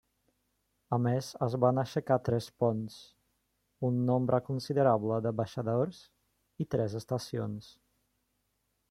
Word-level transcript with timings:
A 0.95 0.97
més 1.07 1.27
es 1.47 1.55
van 1.65 1.81
aixecar 1.81 2.17
tres 2.29 2.47
ponts, 2.63 2.95
un 3.89 3.99
nombre 4.07 4.39
considerable 4.49 5.21
de 5.27 5.35
baixadors 5.43 6.01
i 6.67 6.69
tres 6.77 6.97
estacions. 7.03 7.69